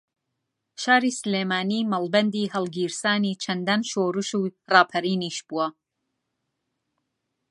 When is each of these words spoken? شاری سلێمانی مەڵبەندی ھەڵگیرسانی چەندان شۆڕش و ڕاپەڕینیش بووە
شاری 0.83 1.11
سلێمانی 1.21 1.87
مەڵبەندی 1.91 2.51
ھەڵگیرسانی 2.53 3.39
چەندان 3.43 3.81
شۆڕش 3.91 4.29
و 4.39 4.41
ڕاپەڕینیش 4.71 5.37
بووە 5.47 5.67